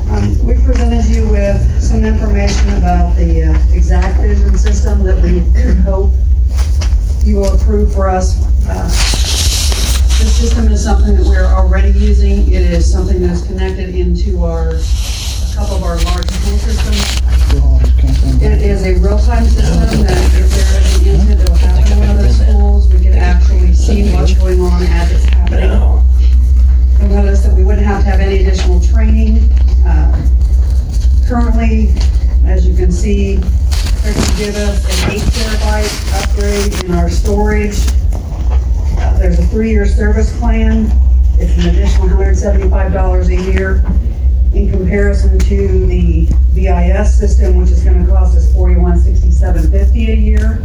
Um, 0.10 0.48
We 0.48 0.54
presented 0.64 1.04
you 1.14 1.28
with 1.28 1.60
some 1.84 2.06
information 2.06 2.70
about 2.78 3.18
the 3.18 3.44
uh, 3.44 3.54
exacqVision 3.76 4.58
system 4.58 5.04
that 5.04 5.22
we 5.22 5.40
hope 5.84 6.14
you 7.26 7.36
will 7.36 7.54
approve 7.54 7.94
for 7.94 8.08
us. 8.08 8.40
Uh, 8.70 8.88
This 10.24 10.40
system 10.40 10.72
is 10.72 10.82
something 10.82 11.18
that 11.18 11.26
we're 11.26 11.52
already 11.52 11.92
using. 12.00 12.48
It 12.48 12.72
is 12.72 12.90
something 12.90 13.20
that's 13.20 13.46
connected 13.46 13.94
into 13.94 14.42
our, 14.46 14.70
a 14.70 15.54
couple 15.54 15.76
of 15.76 15.84
our 15.84 15.98
large 16.08 16.30
school 16.32 16.58
systems. 16.60 18.42
It 18.42 18.62
is 18.62 18.86
a 18.86 18.94
real-time 19.04 19.48
system 19.48 20.04
that 20.08 20.18
if 20.34 20.50
there 20.50 20.80
is 20.80 21.02
an 21.02 21.08
incident 21.08 21.40
that 21.40 21.50
will 21.50 21.58
happen 21.58 21.92
in 21.92 22.00
one 22.00 22.10
of 22.12 22.22
those 22.22 22.40
schools, 22.40 22.88
we 22.88 23.02
can 23.02 23.16
actually 23.16 23.74
see 23.74 24.14
what's 24.14 24.34
going 24.34 24.62
on 24.62 24.82
as 24.84 25.12
it's 25.12 25.26
happening. 25.26 25.91
You'll 27.02 27.10
notice 27.10 27.42
that 27.44 27.56
we 27.56 27.64
wouldn't 27.64 27.88
have 27.88 28.04
to 28.04 28.10
have 28.12 28.20
any 28.20 28.46
additional 28.46 28.80
training. 28.80 29.52
Uh, 29.84 30.28
Currently, 31.28 31.94
as 32.46 32.68
you 32.68 32.76
can 32.76 32.92
see, 32.92 33.38
they're 33.38 34.14
going 34.14 34.26
to 34.26 34.38
give 34.38 34.56
us 34.56 34.86
an 34.86 35.12
eight 35.12 35.22
terabyte 35.22 36.24
upgrade 36.24 36.84
in 36.86 36.92
our 36.92 37.10
storage. 37.10 37.80
Uh, 39.00 39.18
There's 39.18 39.40
a 39.40 39.48
three-year 39.48 39.88
service 39.88 40.38
plan. 40.38 40.92
It's 41.40 41.58
an 41.64 41.70
additional 41.74 42.10
$175 42.10 43.28
a 43.28 43.52
year 43.52 43.84
in 44.54 44.70
comparison 44.70 45.40
to 45.40 45.86
the 45.88 46.28
VIS 46.52 47.18
system, 47.18 47.56
which 47.56 47.72
is 47.72 47.84
going 47.84 48.06
to 48.06 48.12
cost 48.12 48.38
us 48.38 48.54
$4167.50 48.54 49.96
a 50.10 50.16
year. 50.16 50.62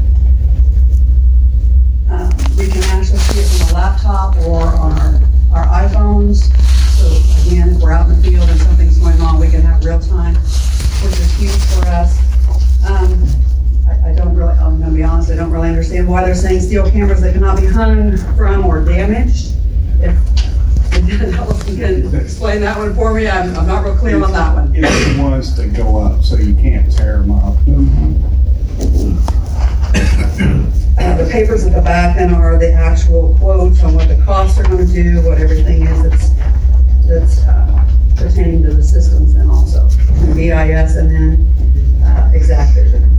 Um, 2.11 2.31
We 2.59 2.69
can 2.69 2.83
actually 2.85 3.19
see 3.21 3.41
it 3.41 3.63
on 3.63 3.71
a 3.71 3.75
laptop 3.75 4.37
or 4.47 4.63
on 4.67 4.99
our, 4.99 5.21
our 5.57 5.67
iPhones. 5.89 6.53
So 6.97 7.49
again, 7.49 7.71
if 7.71 7.83
we're 7.83 7.93
out 7.93 8.11
in 8.11 8.21
the 8.21 8.29
field 8.29 8.49
and 8.49 8.61
something's 8.61 8.99
going 8.99 9.19
on, 9.21 9.41
we 9.41 9.49
can 9.49 9.63
have 9.63 9.83
real 9.85 9.99
time, 9.99 10.35
which 10.35 11.19
is 11.19 11.33
huge 11.39 11.65
for 11.73 11.87
us. 11.89 12.19
Um, 12.87 13.27
I, 13.89 14.11
I 14.11 14.15
don't 14.15 14.37
really, 14.37 14.53
I'm 14.53 14.79
gonna 14.81 14.95
be 14.95 15.03
honest, 15.03 15.31
I 15.31 15.37
don't 15.37 15.51
really 15.51 15.69
understand 15.69 16.09
why 16.09 16.25
they're 16.25 16.35
saying 16.35 16.61
steel 16.61 16.91
cameras 16.91 17.23
that 17.23 17.33
cannot 17.33 17.59
be 17.59 17.67
hung 17.67 18.17
from 18.37 18.67
or 18.67 18.85
damaged. 18.85 19.55
If, 19.99 20.17
if 20.93 21.35
Allison 21.35 21.77
can 21.77 22.15
explain 22.15 22.61
that 22.61 22.77
one 22.77 22.95
for 22.95 23.15
me, 23.15 23.27
I'm, 23.27 23.57
I'm 23.57 23.67
not 23.67 23.85
real 23.85 23.97
clear 23.97 24.23
on 24.23 24.33
that 24.33 24.55
one. 24.55 24.73
It's 24.75 25.17
the 25.17 25.23
ones 25.23 25.57
that 25.57 25.73
go 25.75 25.97
up, 25.97 26.23
so 26.23 26.37
you 26.37 26.55
can't 26.55 26.93
tear 26.93 27.19
them 27.19 27.31
up. 27.31 27.57
Uh, 30.99 31.17
the 31.17 31.31
papers 31.31 31.65
at 31.67 31.75
the 31.75 31.81
back 31.83 32.17
then 32.17 32.35
are 32.35 32.59
the 32.59 32.73
actual 32.73 33.37
quotes 33.39 33.83
on 33.83 33.95
what 33.95 34.09
the 34.09 34.21
costs 34.25 34.59
are 34.59 34.63
gonna 34.63 34.87
do, 34.87 35.21
what 35.23 35.39
everything 35.39 35.87
is 35.87 36.03
that's, 36.03 36.31
that's 37.07 37.39
uh, 37.47 37.85
pertaining 38.17 38.63
to 38.63 38.73
the 38.73 38.83
systems 38.83 39.35
then 39.35 39.49
also. 39.49 39.87
VIS 40.33 40.97
and 40.97 41.11
then, 41.11 42.03
uh, 42.03 42.33
exacqVision. 42.35 43.13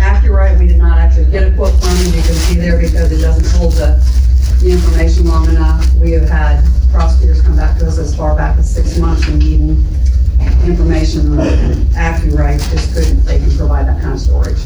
Accurate, 0.00 0.58
we 0.58 0.66
did 0.66 0.78
not 0.78 0.98
actually 0.98 1.30
get 1.30 1.52
a 1.52 1.54
quote 1.54 1.70
from 1.70 1.94
them, 1.94 2.06
you 2.06 2.22
can 2.22 2.34
see 2.34 2.56
there 2.56 2.78
because 2.78 3.12
it 3.12 3.20
doesn't 3.20 3.58
hold 3.58 3.72
the, 3.74 4.02
the 4.60 4.72
information 4.72 5.26
long 5.26 5.48
enough. 5.48 5.94
We 5.94 6.10
have 6.12 6.28
had 6.28 6.64
prosecutors 6.90 7.40
come 7.40 7.56
back 7.56 7.78
to 7.78 7.86
us 7.86 7.98
as 7.98 8.16
far 8.16 8.34
back 8.36 8.58
as 8.58 8.72
six 8.72 8.98
months 8.98 9.26
and 9.28 9.38
needing 9.38 9.86
information 10.64 11.38
on 11.38 11.86
Accurate, 11.96 12.60
just 12.70 12.94
couldn't, 12.94 13.24
they 13.24 13.38
can 13.38 13.56
provide 13.56 13.86
that 13.86 14.00
kind 14.00 14.14
of 14.14 14.20
storage. 14.20 14.58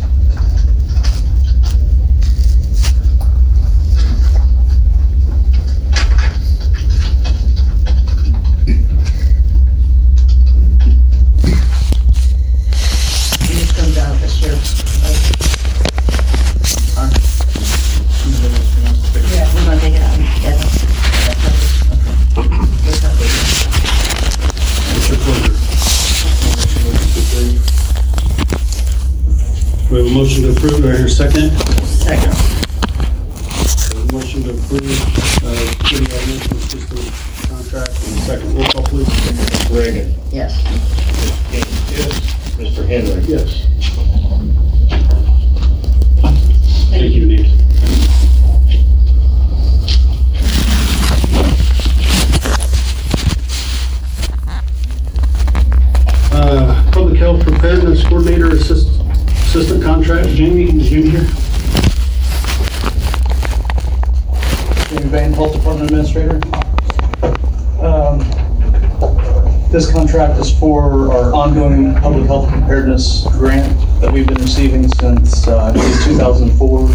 Ongoing 71.47 71.95
public 72.01 72.27
health 72.27 72.51
preparedness 72.51 73.25
grant 73.31 73.81
that 74.01 74.13
we've 74.13 74.27
been 74.27 74.43
receiving 74.43 74.89
since, 74.95 75.47
uh, 75.47 75.73
2004. 76.05 76.89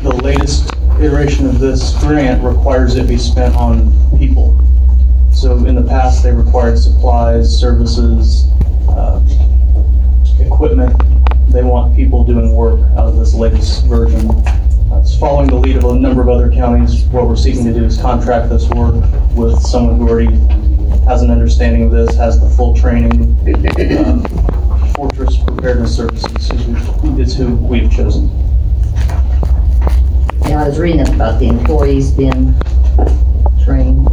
The 0.00 0.16
latest 0.22 0.72
iteration 0.98 1.44
of 1.46 1.58
this 1.58 1.92
grant 1.98 2.42
requires 2.42 2.96
it 2.96 3.06
be 3.06 3.18
spent 3.18 3.54
on 3.56 3.92
people. 4.16 4.58
So 5.34 5.66
in 5.66 5.74
the 5.74 5.82
past, 5.82 6.22
they 6.22 6.32
required 6.32 6.78
supplies, 6.78 7.60
services, 7.60 8.48
uh, 8.88 9.20
equipment. 10.40 10.96
They 11.50 11.62
want 11.62 11.94
people 11.94 12.24
doing 12.24 12.54
work 12.54 12.80
out 12.92 13.08
of 13.08 13.16
this 13.18 13.34
latest 13.34 13.84
version. 13.84 14.30
Uh, 15.08 15.18
following 15.18 15.48
the 15.48 15.54
lead 15.54 15.76
of 15.76 15.84
a 15.84 15.98
number 15.98 16.20
of 16.22 16.28
other 16.28 16.50
counties. 16.50 17.04
What 17.06 17.26
we're 17.28 17.36
seeking 17.36 17.64
to 17.64 17.72
do 17.72 17.84
is 17.84 17.98
contract 17.98 18.50
this 18.50 18.68
work 18.70 18.94
with 19.34 19.60
someone 19.60 19.98
who 19.98 20.08
already 20.08 20.36
has 21.04 21.22
an 21.22 21.30
understanding 21.30 21.82
of 21.84 21.90
this, 21.90 22.14
has 22.16 22.40
the 22.40 22.48
full 22.48 22.74
training. 22.74 23.36
Um, 24.06 24.24
Fortress 24.94 25.36
Preparedness 25.36 25.94
Services 25.94 26.50
is 27.18 27.36
who 27.36 27.54
we've 27.56 27.90
chosen. 27.90 28.28
Yeah, 30.46 30.64
I 30.64 30.68
was 30.68 30.78
reading 30.78 31.00
about 31.00 31.38
the 31.38 31.48
employees 31.48 32.10
being 32.10 32.54
trained. 33.64 34.08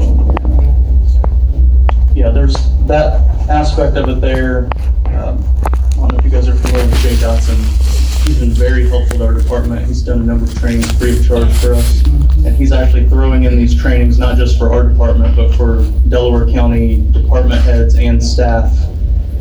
Yeah, 2.15 2.29
there's 2.29 2.55
that 2.87 3.21
aspect 3.49 3.97
of 3.97 4.09
it 4.09 4.21
there. 4.21 4.65
Um, 5.05 5.43
I 5.53 5.95
don't 5.95 6.11
know 6.11 6.17
if 6.17 6.25
you 6.25 6.31
guys 6.31 6.47
are 6.47 6.55
familiar 6.55 6.85
with 6.85 6.99
Jay 7.01 7.15
Dotson. 7.15 7.84
He's 8.25 8.39
been 8.39 8.51
very 8.51 8.89
helpful 8.89 9.19
to 9.19 9.25
our 9.25 9.33
department. 9.33 9.85
He's 9.85 10.01
done 10.01 10.19
a 10.21 10.23
number 10.23 10.45
of 10.45 10.59
trainings 10.59 10.91
free 10.97 11.19
of 11.19 11.27
charge 11.27 11.53
for 11.57 11.75
us. 11.75 12.03
And 12.43 12.55
he's 12.55 12.71
actually 12.71 13.07
throwing 13.07 13.43
in 13.43 13.55
these 13.55 13.79
trainings, 13.79 14.17
not 14.17 14.35
just 14.35 14.57
for 14.57 14.73
our 14.73 14.89
department, 14.89 15.35
but 15.35 15.53
for 15.55 15.83
Delaware 16.09 16.51
County 16.51 17.07
department 17.11 17.61
heads 17.61 17.95
and 17.95 18.21
staff 18.21 18.75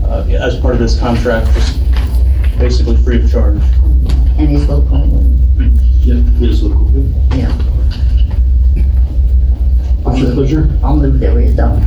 uh, 0.05 0.27
as 0.29 0.59
part 0.61 0.75
of 0.75 0.81
this 0.81 0.99
contract, 0.99 1.47
just 1.55 1.79
basically 2.59 2.97
free 2.99 3.25
of 3.25 3.31
charge. 3.31 3.62
And 4.37 4.51
he's 4.51 4.66
local. 4.68 4.99
Yeah, 6.01 6.16
it 6.42 6.51
is 6.51 6.62
local. 6.62 6.90
Yeah. 7.37 7.51
What's 10.03 10.18
your 10.18 10.35
pleasure? 10.35 10.79
I'll 10.83 10.97
move 10.97 11.20
that 11.20 11.35
we 11.35 11.47
adopt. 11.47 11.87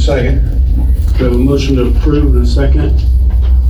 Second. 0.00 0.42
We 1.18 1.24
have 1.24 1.32
a 1.32 1.38
motion 1.38 1.76
to 1.76 1.88
approve 1.88 2.34
and 2.34 2.44
a 2.44 2.46
second. 2.46 3.00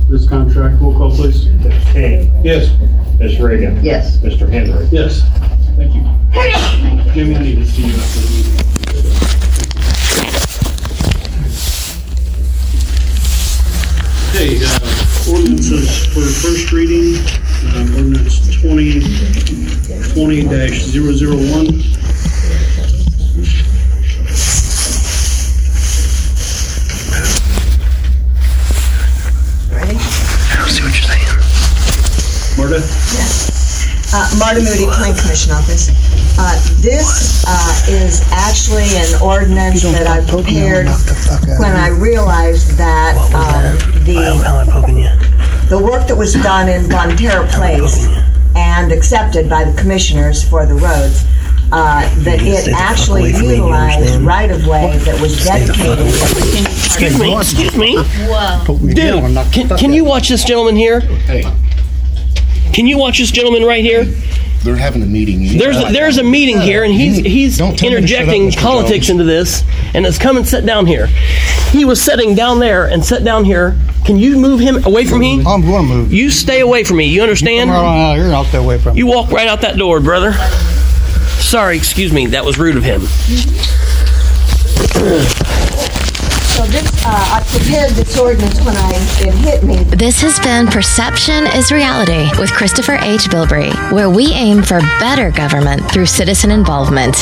This 0.09 0.27
contract. 0.27 0.81
Roll 0.81 0.95
call, 0.97 1.11
please. 1.15 1.45
Mr. 1.45 1.93
King, 1.93 2.33
Yes. 2.43 2.71
Ms. 3.19 3.39
Riggin, 3.39 3.83
Yes. 3.83 4.17
Mr. 4.17 4.49
Henry. 4.49 4.87
Yes. 4.91 5.21
Thank 5.75 5.93
you. 5.93 6.01
Jimmy, 7.13 7.35
I 7.35 7.43
need 7.43 7.55
to 7.57 7.65
see 7.65 7.83
you 7.83 7.93
after 7.93 8.19
the 8.21 8.29
meeting. 8.29 9.59
Okay, 14.29 14.59
uh, 14.61 15.31
ordinances 15.33 16.05
for 16.13 16.21
first 16.21 16.71
reading, 16.71 17.17
um, 17.75 17.89
ordinance 17.95 18.39
twenty, 18.61 19.01
twenty 20.13 20.43
dash 20.43 20.79
zero 20.85 21.11
zero 21.13 21.35
one. 21.35 21.81
Marta 34.39 34.61
Moody, 34.61 34.85
Plan 34.87 35.15
Commission 35.15 35.51
Office. 35.51 35.89
Uh, 36.39 36.55
This 36.81 37.43
uh, 37.47 37.85
is 37.89 38.21
actually 38.31 38.87
an 38.95 39.21
ordinance 39.21 39.83
that 39.83 40.07
I 40.07 40.21
prepared 40.29 40.87
when 41.59 41.75
I 41.75 41.89
realized 41.89 42.77
that 42.77 43.15
um, 43.35 43.75
the, 44.05 44.15
am 44.17 44.67
I 44.67 44.71
poking 44.71 44.97
you? 44.99 45.09
the 45.69 45.77
work 45.77 46.07
that 46.07 46.15
was 46.17 46.33
done 46.33 46.69
in 46.69 46.83
Bonterra 46.85 47.47
Place 47.51 48.07
and 48.55 48.91
accepted 48.91 49.49
by 49.49 49.63
the 49.65 49.79
commissioners 49.79 50.47
for 50.47 50.65
the 50.65 50.73
roads, 50.73 51.25
uh, 51.71 52.01
that 52.23 52.41
it 52.41 52.61
stay 52.63 52.71
the 52.71 52.77
fuck 52.77 52.81
actually 52.81 53.21
away 53.21 53.31
from 53.33 53.41
me, 53.41 53.47
you 53.47 53.55
utilized 53.57 54.21
right-of-way 54.21 54.97
that 54.99 55.21
was 55.21 55.37
Stay 55.39 55.65
the 55.65 55.73
fuck 55.73 55.77
dedicated. 55.77 55.99
away 55.99 56.11
from 56.11 56.39
me. 56.49 56.59
Excuse 56.85 57.19
me. 57.19 57.35
Excuse 57.37 57.75
me. 57.77 58.03
Poke 58.65 58.81
me 58.81 58.91
again, 58.93 59.23
I'm 59.25 59.33
not- 59.35 59.51
Dude, 59.51 59.67
can, 59.67 59.77
can 59.77 59.93
you 59.93 60.03
watch 60.05 60.29
this 60.29 60.43
gentleman 60.43 60.75
here? 60.75 61.01
Can 62.73 62.87
you 62.87 62.97
watch 62.97 63.17
this 63.19 63.31
gentleman 63.31 63.63
right 63.63 63.83
here? 63.83 64.05
they're 64.61 64.75
having 64.75 65.01
a 65.01 65.05
meeting. 65.05 65.39
You 65.41 65.57
There's 65.57 65.77
need- 65.77 65.95
there's 65.95 66.17
a 66.17 66.23
meeting 66.23 66.59
here, 66.59 66.83
and 66.83 66.93
he's 66.93 67.17
he's 67.19 67.57
Don't 67.57 67.79
tell 67.79 67.89
me 67.91 68.01
to 68.01 68.05
shut 68.05 68.23
up, 68.23 68.27
interjecting 68.27 68.51
politics 68.61 69.07
Jones. 69.07 69.09
into 69.11 69.23
this, 69.23 69.63
and 69.93 70.05
it's 70.05 70.17
come 70.17 70.35
and 70.35 70.45
sit 70.45 70.65
down 70.65 70.85
here. 70.85 71.07
He 71.71 71.85
was 71.85 72.01
sitting 72.01 72.35
down 72.35 72.59
there 72.59 72.85
and 72.85 73.03
sat 73.05 73.23
down 73.23 73.45
here. 73.45 73.77
Can 74.05 74.17
you 74.17 74.37
move 74.37 74.59
him 74.59 74.83
away 74.85 75.05
from 75.05 75.19
me? 75.19 75.41
I'm 75.45 75.61
gonna 75.61 75.83
move. 75.83 76.11
You 76.11 76.29
stay 76.29 76.59
away 76.59 76.83
from 76.83 76.97
me. 76.97 77.05
You 77.05 77.21
understand? 77.21 77.69
Come 77.69 77.83
right 77.85 78.09
out 78.11 78.15
here 78.15 78.25
and 78.25 78.33
out 78.33 78.47
that 78.51 78.63
way 78.63 78.77
from 78.77 78.95
me. 78.95 78.99
You 78.99 79.07
walk 79.07 79.31
right 79.31 79.47
out 79.47 79.61
that 79.61 79.77
door, 79.77 80.01
brother. 80.01 80.33
Sorry, 81.39 81.77
excuse 81.77 82.11
me. 82.11 82.27
That 82.27 82.43
was 82.43 82.57
rude 82.59 82.75
of 82.75 82.83
him. 82.83 83.01
So 86.59 86.65
this, 86.65 87.05
uh, 87.05 87.07
I 87.07 87.57
prepared 87.57 87.91
this 87.91 88.19
ordinance 88.19 88.59
when 88.65 88.75
I, 88.75 88.91
it 88.91 89.33
hit 89.33 89.63
me 89.63 89.81
This 89.95 90.19
has 90.19 90.41
been 90.41 90.67
Perception 90.67 91.47
is 91.47 91.71
Reality 91.71 92.29
with 92.37 92.51
Christopher 92.51 92.95
H. 92.95 93.29
Bilbrey, 93.29 93.71
where 93.93 94.09
we 94.09 94.33
aim 94.33 94.61
for 94.61 94.81
better 94.99 95.31
government 95.31 95.89
through 95.89 96.07
citizen 96.07 96.51
involvement. 96.51 97.15